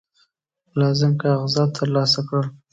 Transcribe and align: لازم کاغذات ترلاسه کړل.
لازم 0.79 1.11
کاغذات 1.21 1.69
ترلاسه 1.79 2.19
کړل. 2.27 2.45